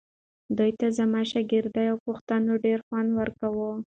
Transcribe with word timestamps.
دوی 0.57 0.71
ته 0.79 0.87
زما 0.97 1.21
شاګردۍ 1.31 1.85
او 1.91 1.97
پوښتنو 2.05 2.53
ډېر 2.65 2.79
خوند 2.87 3.09
ورکاوو. 3.19 3.71